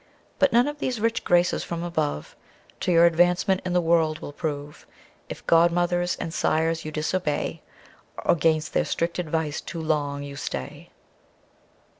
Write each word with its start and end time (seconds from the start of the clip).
But 0.39 0.51
none 0.51 0.67
of 0.67 0.79
these 0.79 0.99
rich 0.99 1.23
graces 1.23 1.63
from 1.63 1.83
above, 1.83 2.35
To 2.79 2.91
your 2.91 3.05
advancement 3.05 3.61
in 3.63 3.73
the 3.73 3.79
world 3.81 4.17
will 4.17 4.33
prove 4.33 4.87
If 5.29 5.45
godmothers 5.45 6.15
and 6.15 6.33
sires 6.33 6.83
you 6.83 6.91
disobey, 6.91 7.61
Or 8.25 8.33
'gainst 8.33 8.73
their 8.73 8.83
strict 8.83 9.19
advice 9.19 9.61
too 9.61 9.79
long 9.79 10.23
you 10.23 10.37
stay. 10.37 10.89